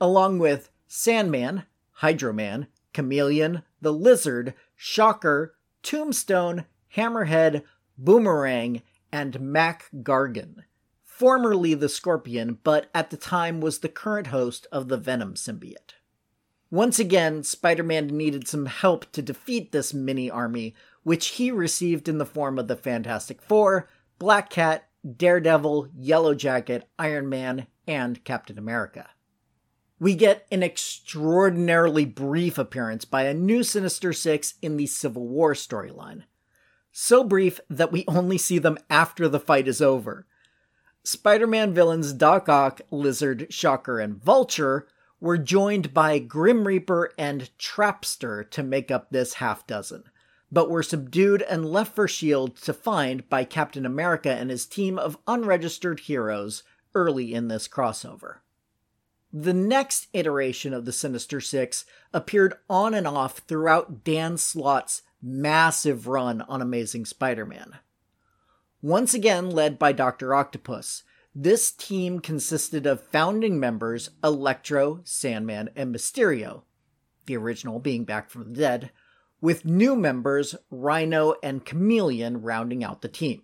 along 0.00 0.40
with 0.40 0.70
Sandman, 0.88 1.62
Hydro-Man, 1.92 2.66
Chameleon, 2.92 3.62
the 3.80 3.92
Lizard, 3.92 4.54
Shocker, 4.74 5.54
Tombstone, 5.84 6.64
Hammerhead, 6.96 7.62
Boomerang, 7.96 8.82
and 9.12 9.40
Mac 9.40 9.88
Gargan, 10.02 10.64
formerly 11.20 11.74
the 11.74 11.86
Scorpion, 11.90 12.56
but 12.64 12.88
at 12.94 13.10
the 13.10 13.16
time 13.18 13.60
was 13.60 13.80
the 13.80 13.90
current 13.90 14.28
host 14.28 14.66
of 14.72 14.88
the 14.88 14.96
Venom 14.96 15.34
symbiote. 15.34 15.92
Once 16.70 16.98
again, 16.98 17.42
Spider 17.42 17.82
Man 17.82 18.06
needed 18.06 18.48
some 18.48 18.64
help 18.64 19.12
to 19.12 19.20
defeat 19.20 19.70
this 19.70 19.92
mini 19.92 20.30
army, 20.30 20.74
which 21.02 21.26
he 21.32 21.50
received 21.50 22.08
in 22.08 22.16
the 22.16 22.24
form 22.24 22.58
of 22.58 22.68
the 22.68 22.76
Fantastic 22.76 23.42
Four, 23.42 23.86
Black 24.18 24.48
Cat, 24.48 24.88
Daredevil, 25.14 25.88
Yellow 25.94 26.34
Jacket, 26.34 26.88
Iron 26.98 27.28
Man, 27.28 27.66
and 27.86 28.24
Captain 28.24 28.56
America. 28.56 29.10
We 29.98 30.14
get 30.14 30.46
an 30.50 30.62
extraordinarily 30.62 32.06
brief 32.06 32.56
appearance 32.56 33.04
by 33.04 33.24
a 33.24 33.34
new 33.34 33.62
Sinister 33.62 34.14
Six 34.14 34.54
in 34.62 34.78
the 34.78 34.86
Civil 34.86 35.28
War 35.28 35.52
storyline. 35.52 36.22
So 36.92 37.22
brief 37.24 37.60
that 37.68 37.92
we 37.92 38.06
only 38.08 38.38
see 38.38 38.58
them 38.58 38.78
after 38.88 39.28
the 39.28 39.38
fight 39.38 39.68
is 39.68 39.82
over. 39.82 40.26
Spider 41.02 41.46
Man 41.46 41.72
villains 41.72 42.12
Doc 42.12 42.48
Ock, 42.48 42.82
Lizard, 42.90 43.46
Shocker, 43.50 43.98
and 43.98 44.22
Vulture 44.22 44.86
were 45.20 45.38
joined 45.38 45.94
by 45.94 46.18
Grim 46.18 46.66
Reaper 46.66 47.10
and 47.16 47.50
Trapster 47.58 48.48
to 48.50 48.62
make 48.62 48.90
up 48.90 49.10
this 49.10 49.34
half 49.34 49.66
dozen, 49.66 50.04
but 50.52 50.70
were 50.70 50.82
subdued 50.82 51.42
and 51.42 51.70
left 51.70 51.94
for 51.94 52.04
S.H.I.E.L.D. 52.04 52.54
to 52.62 52.72
find 52.72 53.28
by 53.28 53.44
Captain 53.44 53.86
America 53.86 54.30
and 54.30 54.50
his 54.50 54.66
team 54.66 54.98
of 54.98 55.18
unregistered 55.26 56.00
heroes 56.00 56.62
early 56.94 57.34
in 57.34 57.48
this 57.48 57.68
crossover. 57.68 58.38
The 59.32 59.54
next 59.54 60.08
iteration 60.12 60.74
of 60.74 60.84
the 60.84 60.92
Sinister 60.92 61.40
Six 61.40 61.84
appeared 62.12 62.54
on 62.68 62.94
and 62.94 63.06
off 63.06 63.38
throughout 63.38 64.02
Dan 64.02 64.36
Slott's 64.36 65.02
massive 65.22 66.08
run 66.08 66.42
on 66.42 66.60
Amazing 66.60 67.04
Spider 67.04 67.46
Man. 67.46 67.78
Once 68.82 69.12
again 69.12 69.50
led 69.50 69.78
by 69.78 69.92
Dr. 69.92 70.34
Octopus, 70.34 71.02
this 71.34 71.70
team 71.70 72.18
consisted 72.18 72.86
of 72.86 73.06
founding 73.08 73.60
members 73.60 74.10
Electro, 74.24 75.00
Sandman, 75.04 75.68
and 75.76 75.94
Mysterio, 75.94 76.62
the 77.26 77.36
original 77.36 77.78
being 77.78 78.04
back 78.04 78.30
from 78.30 78.44
the 78.44 78.58
dead, 78.58 78.90
with 79.38 79.66
new 79.66 79.94
members 79.94 80.56
Rhino 80.70 81.34
and 81.42 81.64
Chameleon 81.64 82.40
rounding 82.40 82.82
out 82.82 83.02
the 83.02 83.08
team. 83.08 83.42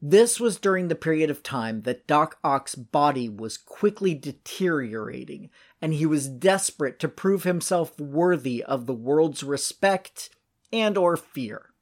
This 0.00 0.40
was 0.40 0.58
during 0.58 0.88
the 0.88 0.94
period 0.94 1.28
of 1.28 1.42
time 1.42 1.82
that 1.82 2.06
Doc 2.06 2.38
Ock's 2.42 2.74
body 2.74 3.28
was 3.28 3.58
quickly 3.58 4.14
deteriorating, 4.14 5.50
and 5.82 5.92
he 5.92 6.06
was 6.06 6.26
desperate 6.26 6.98
to 7.00 7.08
prove 7.08 7.44
himself 7.44 8.00
worthy 8.00 8.64
of 8.64 8.86
the 8.86 8.94
world's 8.94 9.42
respect 9.42 10.30
and 10.72 10.96
or 10.96 11.18
fear. 11.18 11.73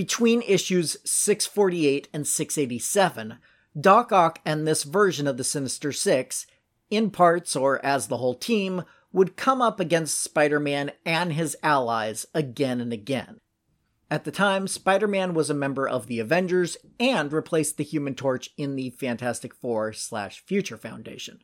Between 0.00 0.40
issues 0.40 0.96
648 1.04 2.08
and 2.14 2.26
687, 2.26 3.36
Doc 3.78 4.12
Ock 4.12 4.40
and 4.46 4.66
this 4.66 4.82
version 4.82 5.26
of 5.26 5.36
the 5.36 5.44
Sinister 5.44 5.92
Six, 5.92 6.46
in 6.88 7.10
parts 7.10 7.54
or 7.54 7.84
as 7.84 8.06
the 8.06 8.16
whole 8.16 8.34
team, 8.34 8.84
would 9.12 9.36
come 9.36 9.60
up 9.60 9.78
against 9.78 10.22
Spider 10.22 10.58
Man 10.58 10.92
and 11.04 11.34
his 11.34 11.54
allies 11.62 12.24
again 12.32 12.80
and 12.80 12.94
again. 12.94 13.40
At 14.10 14.24
the 14.24 14.30
time, 14.30 14.68
Spider 14.68 15.06
Man 15.06 15.34
was 15.34 15.50
a 15.50 15.54
member 15.54 15.86
of 15.86 16.06
the 16.06 16.18
Avengers 16.18 16.78
and 16.98 17.30
replaced 17.30 17.76
the 17.76 17.84
Human 17.84 18.14
Torch 18.14 18.48
in 18.56 18.76
the 18.76 18.88
Fantastic 18.88 19.54
Four 19.54 19.92
slash 19.92 20.42
Future 20.46 20.78
Foundation. 20.78 21.40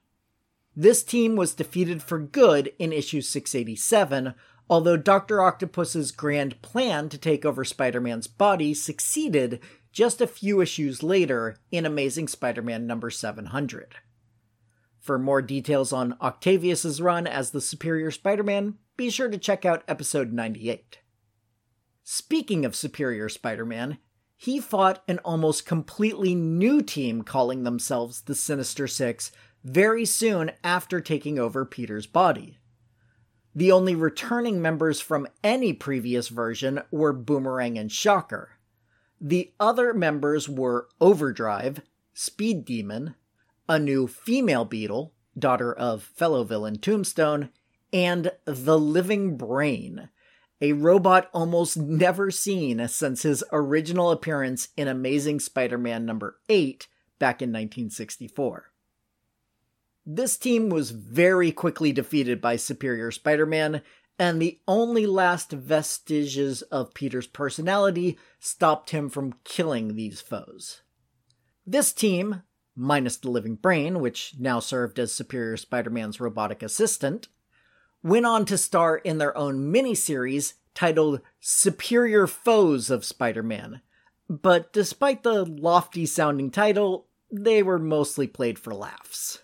This 0.74 1.02
team 1.02 1.36
was 1.36 1.54
defeated 1.54 2.02
for 2.02 2.18
good 2.18 2.72
in 2.78 2.90
issue 2.90 3.20
687, 3.20 4.32
although 4.68 4.96
Dr. 4.96 5.40
Octopus's 5.40 6.10
grand 6.10 6.60
plan 6.62 7.08
to 7.08 7.18
take 7.18 7.44
over 7.44 7.64
Spider 7.64 8.00
Man's 8.00 8.26
body 8.26 8.74
succeeded 8.74 9.60
just 9.92 10.20
a 10.20 10.26
few 10.26 10.60
issues 10.60 11.02
later 11.02 11.56
in 11.70 11.86
Amazing 11.86 12.28
Spider 12.28 12.62
Man 12.62 12.86
number 12.86 13.10
700. 13.10 13.96
For 15.00 15.18
more 15.18 15.40
details 15.40 15.92
on 15.92 16.16
Octavius's 16.20 17.00
run 17.00 17.26
as 17.26 17.50
the 17.50 17.60
Superior 17.60 18.10
Spider 18.10 18.42
Man, 18.42 18.74
be 18.96 19.08
sure 19.08 19.28
to 19.28 19.38
check 19.38 19.64
out 19.64 19.84
episode 19.86 20.32
98. 20.32 20.98
Speaking 22.02 22.64
of 22.64 22.74
Superior 22.76 23.28
Spider 23.28 23.64
Man, 23.64 23.98
he 24.36 24.60
fought 24.60 25.02
an 25.08 25.18
almost 25.20 25.64
completely 25.64 26.34
new 26.34 26.82
team 26.82 27.22
calling 27.22 27.62
themselves 27.62 28.22
the 28.22 28.34
Sinister 28.34 28.86
Six 28.86 29.32
very 29.64 30.04
soon 30.04 30.50
after 30.62 31.00
taking 31.00 31.38
over 31.38 31.64
Peter's 31.64 32.06
body. 32.06 32.58
The 33.56 33.72
only 33.72 33.94
returning 33.94 34.60
members 34.60 35.00
from 35.00 35.26
any 35.42 35.72
previous 35.72 36.28
version 36.28 36.82
were 36.90 37.14
Boomerang 37.14 37.78
and 37.78 37.90
Shocker. 37.90 38.50
The 39.18 39.54
other 39.58 39.94
members 39.94 40.46
were 40.46 40.88
Overdrive, 41.00 41.80
Speed 42.12 42.66
Demon, 42.66 43.14
a 43.66 43.78
new 43.78 44.08
female 44.08 44.66
beetle, 44.66 45.14
daughter 45.38 45.72
of 45.72 46.02
fellow 46.02 46.44
villain 46.44 46.76
Tombstone, 46.76 47.48
and 47.94 48.30
the 48.44 48.78
Living 48.78 49.38
Brain, 49.38 50.10
a 50.60 50.74
robot 50.74 51.30
almost 51.32 51.78
never 51.78 52.30
seen 52.30 52.86
since 52.88 53.22
his 53.22 53.42
original 53.52 54.10
appearance 54.10 54.68
in 54.76 54.86
Amazing 54.86 55.40
Spider 55.40 55.78
Man 55.78 56.04
number 56.04 56.38
8 56.50 56.88
back 57.18 57.40
in 57.40 57.48
1964. 57.48 58.66
This 60.08 60.36
team 60.36 60.68
was 60.68 60.92
very 60.92 61.50
quickly 61.50 61.90
defeated 61.90 62.40
by 62.40 62.54
Superior 62.54 63.10
Spider 63.10 63.44
Man, 63.44 63.82
and 64.20 64.40
the 64.40 64.60
only 64.68 65.04
last 65.04 65.50
vestiges 65.50 66.62
of 66.62 66.94
Peter's 66.94 67.26
personality 67.26 68.16
stopped 68.38 68.90
him 68.90 69.08
from 69.10 69.34
killing 69.42 69.96
these 69.96 70.20
foes. 70.20 70.82
This 71.66 71.92
team, 71.92 72.42
minus 72.76 73.16
the 73.16 73.30
living 73.30 73.56
brain, 73.56 73.98
which 73.98 74.34
now 74.38 74.60
served 74.60 75.00
as 75.00 75.12
Superior 75.12 75.56
Spider 75.56 75.90
Man's 75.90 76.20
robotic 76.20 76.62
assistant, 76.62 77.26
went 78.00 78.26
on 78.26 78.44
to 78.44 78.56
star 78.56 78.98
in 78.98 79.18
their 79.18 79.36
own 79.36 79.72
miniseries 79.72 80.54
titled 80.72 81.20
Superior 81.40 82.28
Foes 82.28 82.90
of 82.90 83.04
Spider 83.04 83.42
Man. 83.42 83.80
But 84.30 84.72
despite 84.72 85.24
the 85.24 85.44
lofty 85.44 86.06
sounding 86.06 86.52
title, 86.52 87.08
they 87.32 87.60
were 87.60 87.80
mostly 87.80 88.28
played 88.28 88.56
for 88.56 88.72
laughs. 88.72 89.40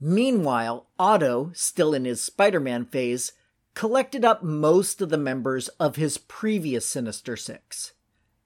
Meanwhile, 0.00 0.86
Otto, 0.98 1.50
still 1.54 1.92
in 1.92 2.04
his 2.04 2.22
Spider 2.22 2.60
Man 2.60 2.84
phase, 2.84 3.32
collected 3.74 4.24
up 4.24 4.42
most 4.42 5.00
of 5.00 5.08
the 5.08 5.18
members 5.18 5.68
of 5.80 5.96
his 5.96 6.18
previous 6.18 6.86
Sinister 6.86 7.36
Six, 7.36 7.92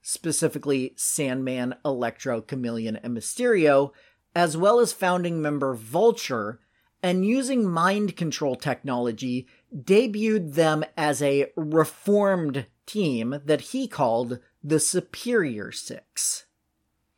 specifically 0.01 0.95
Sandman, 0.97 1.75
Electro, 1.85 2.41
Chameleon, 2.41 2.97
and 2.97 3.17
Mysterio, 3.17 3.93
as 4.35 4.57
well 4.57 4.81
as 4.81 4.93
founding 4.93 5.43
member 5.43 5.75
Vulture 5.75 6.61
and 7.03 7.27
using 7.27 7.69
mind 7.69 8.17
control 8.17 8.55
technology, 8.55 9.47
debuted 9.75 10.55
them 10.55 10.85
as 10.97 11.21
a 11.21 11.51
reformed 11.57 12.67
team 12.87 13.41
that 13.45 13.61
he 13.61 13.89
called 13.89 14.39
the 14.63 14.79
Superior 14.79 15.73
Six. 15.73 16.47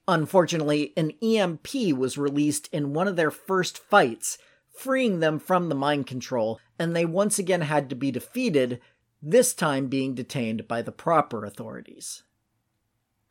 Unfortunately, 0.07 0.93
an 0.97 1.13
EMP 1.23 1.97
was 1.97 2.19
released 2.19 2.69
in 2.73 2.93
one 2.93 3.09
of 3.09 3.17
their 3.17 3.31
first 3.31 3.79
fights, 3.79 4.37
freeing 4.77 5.21
them 5.21 5.39
from 5.39 5.69
the 5.69 5.75
mind 5.75 6.07
control, 6.07 6.61
and 6.79 6.95
they 6.95 7.05
once 7.05 7.39
again 7.39 7.63
had 7.63 7.89
to 7.89 7.97
be 7.97 8.11
defeated, 8.11 8.81
this 9.23 9.55
time 9.55 9.87
being 9.87 10.15
detained 10.15 10.69
by 10.69 10.83
the 10.83 10.93
proper 10.93 11.45
authorities. 11.45 12.23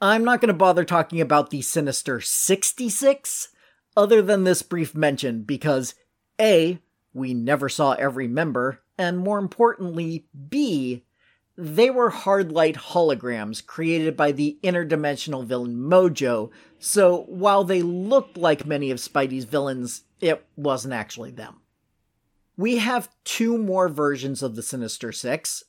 I'm 0.01 0.23
not 0.23 0.41
going 0.41 0.47
to 0.47 0.53
bother 0.53 0.83
talking 0.83 1.21
about 1.21 1.49
the 1.49 1.61
Sinister 1.61 2.19
66, 2.19 3.49
other 3.95 4.21
than 4.21 4.43
this 4.43 4.63
brief 4.63 4.95
mention, 4.95 5.43
because 5.43 5.93
A, 6.41 6.79
we 7.13 7.33
never 7.35 7.69
saw 7.69 7.93
every 7.93 8.27
member, 8.27 8.81
and 8.97 9.19
more 9.19 9.37
importantly, 9.37 10.25
B, 10.49 11.05
they 11.55 11.89
were 11.89 12.09
hard 12.09 12.51
light 12.51 12.75
holograms 12.75 13.65
created 13.65 14.17
by 14.17 14.31
the 14.31 14.57
interdimensional 14.63 15.45
villain 15.45 15.75
Mojo, 15.75 16.49
so 16.79 17.23
while 17.23 17.63
they 17.63 17.81
looked 17.81 18.37
like 18.37 18.65
many 18.65 18.89
of 18.89 18.97
Spidey's 18.97 19.45
villains, 19.45 20.03
it 20.19 20.45
wasn't 20.55 20.93
actually 20.93 21.31
them. 21.31 21.61
We 22.57 22.77
have 22.77 23.09
two 23.23 23.57
more 23.57 23.89
versions 23.89 24.41
of 24.43 24.55
the 24.55 24.63
Sinister 24.63 25.11
Six 25.11 25.63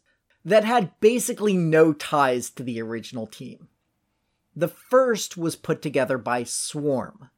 that 0.45 0.65
had 0.65 0.99
basically 1.01 1.57
no 1.57 1.93
ties 1.93 2.51
to 2.51 2.63
the 2.63 2.81
original 2.81 3.27
team. 3.27 3.69
The 4.55 4.69
first 4.69 5.37
was 5.37 5.57
put 5.57 5.83
together 5.83 6.19
by 6.19 6.45
Swarm, 6.45 7.31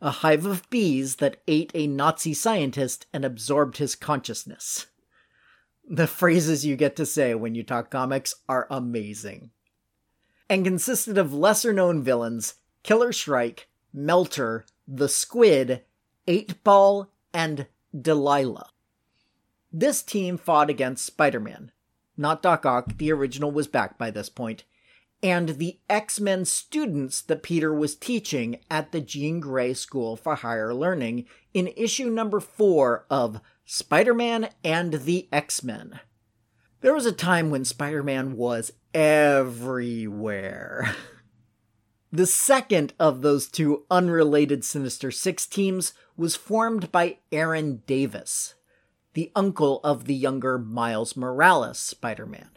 a 0.00 0.10
hive 0.10 0.46
of 0.46 0.68
bees 0.70 1.16
that 1.16 1.42
ate 1.46 1.70
a 1.74 1.86
Nazi 1.86 2.34
scientist 2.34 3.06
and 3.12 3.24
absorbed 3.24 3.76
his 3.76 3.94
consciousness. 3.94 4.86
The 5.88 6.08
phrases 6.08 6.66
you 6.66 6.74
get 6.74 6.96
to 6.96 7.06
say 7.06 7.34
when 7.34 7.54
you 7.54 7.62
talk 7.62 7.90
comics 7.90 8.34
are 8.48 8.66
amazing. 8.70 9.50
And 10.50 10.64
consisted 10.64 11.16
of 11.16 11.32
lesser 11.32 11.72
known 11.72 12.02
villains 12.02 12.54
Killer 12.82 13.12
Shrike, 13.12 13.68
Melter, 13.92 14.64
the 14.86 15.08
Squid, 15.08 15.82
Eight 16.26 16.62
Ball, 16.64 17.10
and 17.32 17.66
Delilah. 17.98 18.70
This 19.72 20.02
team 20.02 20.38
fought 20.38 20.70
against 20.70 21.06
Spider 21.06 21.40
Man. 21.40 21.70
Not 22.16 22.42
Doc 22.42 22.66
Ock, 22.66 22.96
the 22.98 23.12
original 23.12 23.50
was 23.50 23.66
back 23.68 23.98
by 23.98 24.10
this 24.10 24.28
point, 24.28 24.64
and 25.22 25.50
the 25.50 25.78
X 25.88 26.18
Men 26.18 26.44
students 26.44 27.20
that 27.22 27.42
Peter 27.42 27.72
was 27.72 27.94
teaching 27.94 28.58
at 28.70 28.90
the 28.90 29.00
Jean 29.00 29.38
Grey 29.38 29.74
School 29.74 30.16
for 30.16 30.36
Higher 30.36 30.74
Learning 30.74 31.26
in 31.54 31.68
issue 31.76 32.10
number 32.10 32.40
four 32.40 33.06
of 33.10 33.40
Spider 33.68 34.14
Man 34.14 34.50
and 34.62 34.92
the 34.92 35.28
X 35.32 35.64
Men. 35.64 35.98
There 36.82 36.94
was 36.94 37.04
a 37.04 37.10
time 37.10 37.50
when 37.50 37.64
Spider 37.64 38.04
Man 38.04 38.36
was 38.36 38.70
everywhere. 38.94 40.94
the 42.12 42.26
second 42.26 42.92
of 43.00 43.22
those 43.22 43.48
two 43.48 43.84
unrelated 43.90 44.64
Sinister 44.64 45.10
Six 45.10 45.48
teams 45.48 45.94
was 46.16 46.36
formed 46.36 46.92
by 46.92 47.18
Aaron 47.32 47.82
Davis, 47.88 48.54
the 49.14 49.32
uncle 49.34 49.80
of 49.82 50.04
the 50.04 50.14
younger 50.14 50.58
Miles 50.58 51.16
Morales 51.16 51.80
Spider 51.80 52.26
Man. 52.26 52.50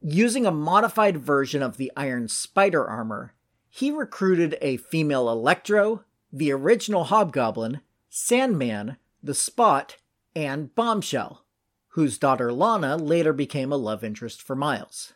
Using 0.00 0.46
a 0.46 0.50
modified 0.50 1.18
version 1.18 1.62
of 1.62 1.76
the 1.76 1.92
Iron 1.96 2.26
Spider 2.26 2.84
armor, 2.84 3.34
he 3.68 3.92
recruited 3.92 4.58
a 4.60 4.78
female 4.78 5.30
Electro, 5.30 6.02
the 6.32 6.50
original 6.50 7.04
Hobgoblin, 7.04 7.82
Sandman, 8.10 8.96
the 9.22 9.34
Spot, 9.34 9.96
and 10.34 10.74
Bombshell, 10.74 11.44
whose 11.88 12.18
daughter 12.18 12.52
Lana 12.52 12.96
later 12.96 13.32
became 13.32 13.72
a 13.72 13.76
love 13.76 14.04
interest 14.04 14.42
for 14.42 14.54
Miles. 14.54 15.14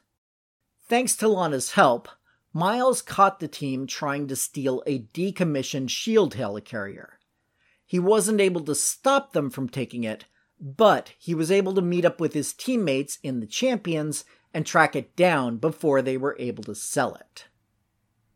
Thanks 0.88 1.16
to 1.16 1.28
Lana's 1.28 1.72
help, 1.72 2.08
Miles 2.52 3.00
caught 3.00 3.40
the 3.40 3.48
team 3.48 3.86
trying 3.86 4.28
to 4.28 4.36
steal 4.36 4.82
a 4.86 5.00
decommissioned 5.00 5.86
S.H.I.E.L.D. 5.86 6.36
helicarrier. 6.36 7.08
He 7.86 7.98
wasn't 7.98 8.40
able 8.40 8.62
to 8.62 8.74
stop 8.74 9.32
them 9.32 9.50
from 9.50 9.68
taking 9.68 10.04
it, 10.04 10.26
but 10.60 11.12
he 11.18 11.34
was 11.34 11.50
able 11.50 11.74
to 11.74 11.82
meet 11.82 12.04
up 12.04 12.20
with 12.20 12.34
his 12.34 12.52
teammates 12.52 13.18
in 13.22 13.40
the 13.40 13.46
Champions 13.46 14.24
and 14.54 14.64
track 14.64 14.94
it 14.94 15.16
down 15.16 15.56
before 15.56 16.02
they 16.02 16.16
were 16.16 16.36
able 16.38 16.62
to 16.64 16.74
sell 16.74 17.14
it. 17.14 17.46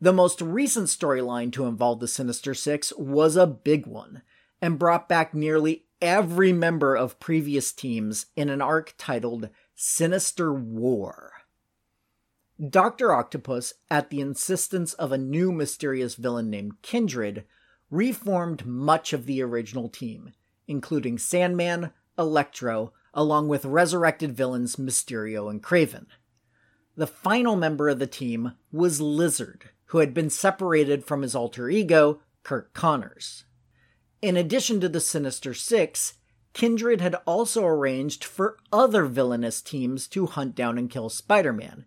The 0.00 0.12
most 0.12 0.42
recent 0.42 0.88
storyline 0.88 1.52
to 1.52 1.66
involve 1.66 2.00
the 2.00 2.08
Sinister 2.08 2.52
Six 2.52 2.92
was 2.98 3.36
a 3.36 3.46
big 3.46 3.86
one, 3.86 4.22
and 4.60 4.78
brought 4.78 5.08
back 5.08 5.34
nearly 5.34 5.85
every 6.00 6.52
member 6.52 6.94
of 6.94 7.20
previous 7.20 7.72
teams 7.72 8.26
in 8.36 8.48
an 8.48 8.60
arc 8.60 8.94
titled 8.98 9.48
Sinister 9.74 10.52
War. 10.52 11.32
Dr. 12.70 13.12
Octopus, 13.12 13.74
at 13.90 14.08
the 14.08 14.20
insistence 14.20 14.94
of 14.94 15.12
a 15.12 15.18
new 15.18 15.52
mysterious 15.52 16.14
villain 16.14 16.48
named 16.48 16.80
Kindred, 16.82 17.44
reformed 17.90 18.64
much 18.66 19.12
of 19.12 19.26
the 19.26 19.42
original 19.42 19.88
team, 19.88 20.32
including 20.66 21.18
Sandman, 21.18 21.90
Electro, 22.18 22.92
along 23.12 23.48
with 23.48 23.64
resurrected 23.64 24.34
villains 24.34 24.76
Mysterio 24.76 25.50
and 25.50 25.62
Kraven. 25.62 26.06
The 26.96 27.06
final 27.06 27.56
member 27.56 27.90
of 27.90 27.98
the 27.98 28.06
team 28.06 28.52
was 28.72 29.02
Lizard, 29.02 29.70
who 29.86 29.98
had 29.98 30.14
been 30.14 30.30
separated 30.30 31.04
from 31.04 31.22
his 31.22 31.34
alter 31.34 31.68
ego, 31.68 32.20
Curt 32.42 32.72
Connors. 32.72 33.44
In 34.26 34.36
addition 34.36 34.80
to 34.80 34.88
the 34.88 34.98
Sinister 34.98 35.54
Six, 35.54 36.14
Kindred 36.52 37.00
had 37.00 37.14
also 37.26 37.64
arranged 37.64 38.24
for 38.24 38.58
other 38.72 39.04
villainous 39.04 39.62
teams 39.62 40.08
to 40.08 40.26
hunt 40.26 40.56
down 40.56 40.78
and 40.78 40.90
kill 40.90 41.08
Spider 41.08 41.52
Man, 41.52 41.86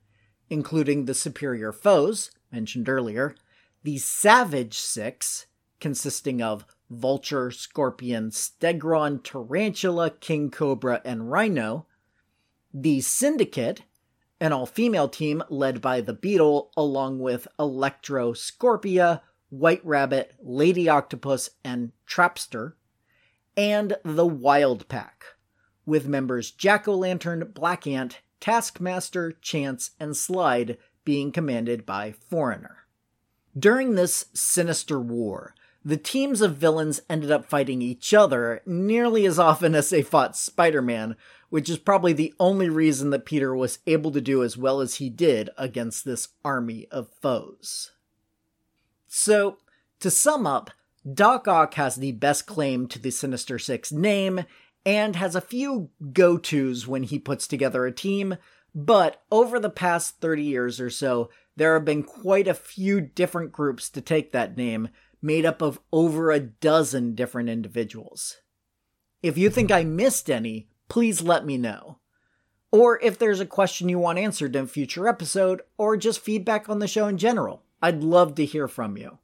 including 0.50 1.04
the 1.04 1.14
Superior 1.14 1.74
Foes, 1.74 2.32
mentioned 2.50 2.88
earlier, 2.88 3.36
the 3.84 3.98
Savage 3.98 4.78
Six, 4.78 5.48
consisting 5.82 6.42
of 6.42 6.64
Vulture, 6.90 7.52
Scorpion, 7.52 8.30
Stegron, 8.30 9.22
Tarantula, 9.22 10.10
King 10.10 10.50
Cobra, 10.50 11.02
and 11.04 11.30
Rhino, 11.30 11.88
the 12.74 13.02
Syndicate, 13.02 13.82
an 14.40 14.54
all 14.54 14.66
female 14.66 15.10
team 15.10 15.44
led 15.50 15.82
by 15.82 16.00
the 16.00 16.14
Beetle, 16.14 16.72
along 16.78 17.20
with 17.20 17.50
Electro, 17.60 18.32
Scorpia, 18.32 19.24
White 19.50 19.86
Rabbit, 19.86 20.36
Lady 20.42 20.88
Octopus, 20.88 21.50
and 21.64 21.92
Trapster, 22.08 22.74
and 23.58 23.98
the 24.04 24.28
Wild 24.28 24.88
Pack, 24.88 25.24
with 25.86 26.08
members 26.08 26.52
Jack 26.52 26.88
O' 26.88 26.96
Lantern, 26.96 27.52
Black 27.54 27.88
Ant, 27.88 28.20
Taskmaster, 28.40 29.34
Chance, 29.42 29.92
and 30.00 30.16
Slide 30.16 30.78
being 31.04 31.32
commanded 31.32 31.86
by 31.86 32.12
Foreigner. 32.12 32.86
During 33.58 33.96
this 33.96 34.26
sinister 34.34 35.00
war, 35.00 35.56
the 35.84 35.98
teams 35.98 36.42
of 36.42 36.58
villains 36.58 37.02
ended 37.10 37.32
up 37.32 37.46
fighting 37.46 37.82
each 37.82 38.14
other 38.14 38.62
nearly 38.66 39.26
as 39.26 39.40
often 39.40 39.74
as 39.74 39.90
they 39.90 40.04
fought 40.04 40.38
Spider 40.38 40.82
Man, 40.82 41.16
which 41.50 41.70
is 41.70 41.80
probably 41.80 42.14
the 42.14 42.34
only 42.40 42.70
reason 42.70 43.10
that 43.10 43.26
Peter 43.26 43.56
was 43.56 43.80
able 43.88 44.12
to 44.12 44.22
do 44.22 44.44
as 44.44 44.58
well 44.58 44.82
as 44.82 44.96
he 44.96 45.10
did 45.10 45.50
against 45.58 46.06
this 46.06 46.30
army 46.46 46.88
of 46.92 47.10
foes. 47.22 47.92
So, 49.10 49.58
to 50.02 50.12
sum 50.12 50.46
up, 50.46 50.70
Doc 51.12 51.48
Ock 51.48 51.74
has 51.74 51.96
the 51.96 52.12
best 52.12 52.46
claim 52.46 52.88
to 52.88 53.00
the 53.00 53.10
Sinister 53.10 53.58
Six 53.58 53.92
name 53.92 54.46
and 54.86 55.16
has 55.16 55.36
a 55.36 55.42
few 55.42 55.90
go 56.14 56.38
tos 56.38 56.88
when 56.88 57.04
he 57.04 57.18
puts 57.18 57.48
together 57.48 57.86
a 57.86 57.92
team, 57.92 58.38
but 58.74 59.24
over 59.32 59.60
the 59.60 59.72
past 59.72 60.22
30 60.22 60.44
years 60.44 60.80
or 60.80 60.92
so, 60.92 61.30
there 61.56 61.74
have 61.74 61.86
been 61.86 62.04
quite 62.04 62.48
a 62.48 62.54
few 62.54 63.02
different 63.02 63.52
groups 63.52 63.90
to 63.90 64.00
take 64.00 64.32
that 64.32 64.56
name, 64.56 64.90
made 65.22 65.46
up 65.46 65.62
of 65.64 65.80
over 65.92 66.32
a 66.32 66.40
dozen 66.40 67.16
different 67.16 67.50
individuals. 67.50 68.38
If 69.24 69.38
you 69.38 69.50
think 69.50 69.72
I 69.72 69.84
missed 69.84 70.30
any, 70.30 70.70
please 70.88 71.22
let 71.22 71.46
me 71.46 71.58
know. 71.58 71.98
Or 72.72 73.00
if 73.02 73.18
there's 73.18 73.40
a 73.40 73.46
question 73.46 73.90
you 73.90 73.98
want 73.98 74.20
answered 74.20 74.56
in 74.56 74.66
a 74.66 74.68
future 74.68 75.08
episode, 75.08 75.64
or 75.78 75.98
just 75.98 76.20
feedback 76.20 76.70
on 76.70 76.78
the 76.78 76.88
show 76.88 77.08
in 77.08 77.18
general. 77.18 77.64
I'd 77.82 78.04
love 78.04 78.36
to 78.36 78.46
hear 78.46 78.68
from 78.68 78.98
you. 78.98 79.20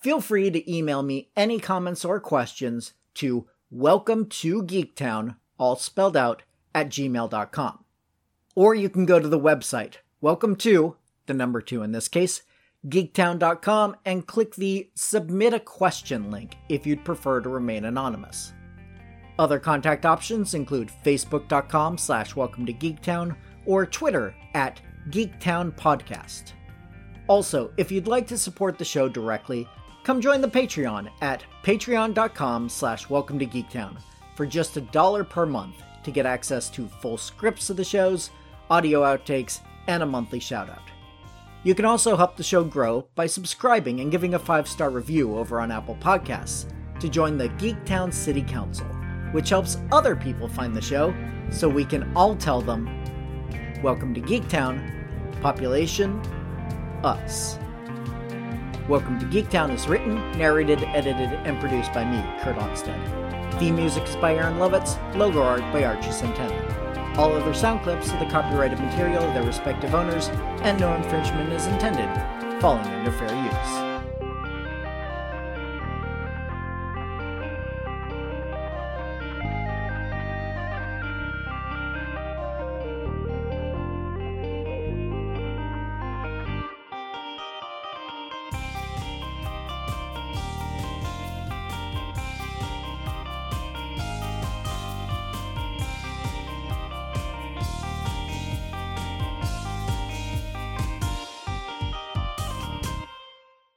Feel 0.00 0.20
free 0.20 0.50
to 0.50 0.72
email 0.72 1.02
me 1.02 1.30
any 1.36 1.58
comments 1.58 2.04
or 2.04 2.20
questions 2.20 2.94
to 3.14 3.46
welcome 3.70 4.26
to 4.26 4.62
Geektown, 4.62 5.36
all 5.58 5.76
spelled 5.76 6.16
out, 6.16 6.42
at 6.74 6.88
gmail.com. 6.88 7.84
Or 8.54 8.74
you 8.74 8.88
can 8.88 9.06
go 9.06 9.18
to 9.18 9.28
the 9.28 9.40
website, 9.40 9.96
welcome 10.20 10.56
to, 10.56 10.96
the 11.26 11.34
number 11.34 11.60
two 11.60 11.82
in 11.82 11.92
this 11.92 12.08
case, 12.08 12.42
geektown.com, 12.86 13.96
and 14.04 14.26
click 14.26 14.54
the 14.54 14.90
Submit 14.94 15.54
a 15.54 15.60
Question 15.60 16.30
link 16.30 16.56
if 16.68 16.86
you'd 16.86 17.04
prefer 17.04 17.40
to 17.40 17.48
remain 17.48 17.84
anonymous. 17.84 18.52
Other 19.38 19.58
contact 19.58 20.06
options 20.06 20.54
include 20.54 20.90
facebook.com 21.04 21.98
slash 21.98 22.34
welcome 22.34 22.66
to 22.66 22.72
Geektown 22.72 23.36
or 23.66 23.86
Twitter 23.86 24.34
at 24.54 24.80
Geektown 25.10 25.72
Podcast. 25.72 26.52
Also, 27.28 27.70
if 27.76 27.92
you'd 27.92 28.06
like 28.06 28.26
to 28.26 28.38
support 28.38 28.78
the 28.78 28.84
show 28.84 29.06
directly, 29.06 29.68
come 30.02 30.18
join 30.18 30.40
the 30.40 30.48
Patreon 30.48 31.10
at 31.20 31.44
patreon.com 31.62 32.70
slash 32.70 33.10
welcome 33.10 33.38
to 33.38 33.46
Geektown 33.46 33.98
for 34.34 34.46
just 34.46 34.78
a 34.78 34.80
dollar 34.80 35.24
per 35.24 35.44
month 35.44 35.76
to 36.04 36.10
get 36.10 36.24
access 36.24 36.70
to 36.70 36.88
full 37.02 37.18
scripts 37.18 37.68
of 37.68 37.76
the 37.76 37.84
shows, 37.84 38.30
audio 38.70 39.02
outtakes, 39.02 39.60
and 39.88 40.02
a 40.02 40.06
monthly 40.06 40.40
shoutout. 40.40 40.80
You 41.64 41.74
can 41.74 41.84
also 41.84 42.16
help 42.16 42.36
the 42.36 42.42
show 42.42 42.64
grow 42.64 43.06
by 43.14 43.26
subscribing 43.26 44.00
and 44.00 44.10
giving 44.10 44.32
a 44.32 44.38
five 44.38 44.66
star 44.66 44.88
review 44.88 45.36
over 45.36 45.60
on 45.60 45.70
Apple 45.70 45.98
Podcasts 46.00 46.72
to 46.98 47.10
join 47.10 47.36
the 47.36 47.50
Geektown 47.50 48.12
City 48.12 48.42
Council, 48.42 48.86
which 49.32 49.50
helps 49.50 49.76
other 49.92 50.16
people 50.16 50.48
find 50.48 50.74
the 50.74 50.80
show 50.80 51.14
so 51.50 51.68
we 51.68 51.84
can 51.84 52.10
all 52.16 52.34
tell 52.34 52.62
them 52.62 52.88
Welcome 53.82 54.12
to 54.14 54.20
Geektown, 54.20 55.40
population, 55.40 56.20
us. 57.04 57.58
Welcome 58.88 59.18
to 59.20 59.26
Geektown 59.26 59.72
is 59.72 59.86
written, 59.86 60.16
narrated, 60.32 60.82
edited, 60.82 61.32
and 61.44 61.60
produced 61.60 61.92
by 61.92 62.04
me, 62.04 62.22
Kurt 62.42 62.56
Onstead. 62.56 63.58
Theme 63.58 63.76
music 63.76 64.04
is 64.04 64.16
by 64.16 64.34
Aaron 64.34 64.58
Lovitz, 64.58 64.96
logo 65.14 65.42
art 65.42 65.60
by 65.72 65.84
Archie 65.84 66.12
Santana. 66.12 67.14
All 67.18 67.32
other 67.32 67.52
sound 67.52 67.82
clips 67.82 68.10
are 68.10 68.24
the 68.24 68.30
copyrighted 68.30 68.78
material 68.78 69.22
of 69.22 69.34
their 69.34 69.44
respective 69.44 69.94
owners, 69.94 70.28
and 70.62 70.78
no 70.80 70.94
infringement 70.94 71.52
is 71.52 71.66
intended, 71.66 72.08
falling 72.60 72.86
under 72.86 73.12
fair 73.12 73.34
use. 73.44 73.87